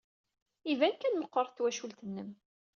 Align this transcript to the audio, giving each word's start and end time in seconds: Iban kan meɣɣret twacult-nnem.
Iban 0.71 0.95
kan 0.97 1.17
meɣɣret 1.17 1.55
twacult-nnem. 1.57 2.29